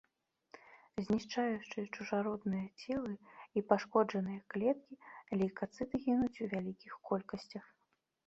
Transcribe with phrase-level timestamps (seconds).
[1.07, 3.11] Знішчаючы чужародныя целы
[3.61, 4.95] і пашкоджаныя клеткі,
[5.41, 7.65] лейкацыты гінуць у вялікіх колькасцях.